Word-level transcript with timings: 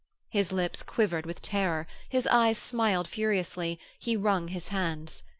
His 0.31 0.51
lips 0.51 0.81
quivered 0.81 1.27
with 1.27 1.43
terror, 1.43 1.85
his 2.09 2.25
eyes 2.25 2.57
smiled 2.57 3.07
furiously, 3.07 3.79
he 3.99 4.17
wrung 4.17 4.47
his 4.47 4.69
hands. 4.69 5.21